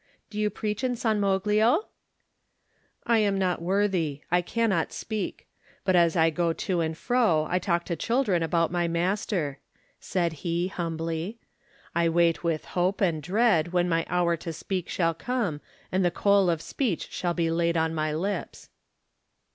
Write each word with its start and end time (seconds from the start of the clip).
"Do 0.31 0.39
you 0.39 0.49
preach 0.49 0.83
in 0.83 0.95
San 0.95 1.19
Moglio?" 1.21 1.85
"I 3.05 3.19
am 3.19 3.37
not 3.37 3.61
worthy. 3.61 4.21
I 4.31 4.41
cannot 4.41 4.91
speak. 4.91 5.47
But 5.85 5.95
as 5.95 6.15
I 6.15 6.31
go 6.31 6.53
to 6.53 6.79
and 6.81 6.97
fro 6.97 7.45
I 7.47 7.59
talk 7.59 7.85
to 7.85 7.95
children 7.95 8.41
about 8.41 8.71
my 8.71 8.87
Master," 8.87 9.59
said 9.99 10.33
he, 10.41 10.69
humbly. 10.69 11.37
"I 11.93 12.09
wait 12.09 12.43
with 12.43 12.65
hope 12.73 12.99
and 12.99 13.21
dread 13.21 13.73
when 13.73 13.87
my 13.87 14.03
hour 14.09 14.35
to 14.37 14.51
speak 14.51 14.89
shall 14.89 15.13
come 15.13 15.61
and 15.91 16.03
the 16.03 16.09
coal 16.09 16.49
of 16.49 16.63
speech 16.63 17.11
shall 17.11 17.35
be 17.35 17.51
laid 17.51 17.77
on 17.77 17.93
my 17.93 18.11
lips." 18.11 18.69